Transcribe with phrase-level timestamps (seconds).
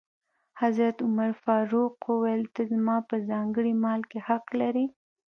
[0.61, 4.85] حضرت عمر فاروق وویل: ته زما په ځانګړي مال کې حق لرې.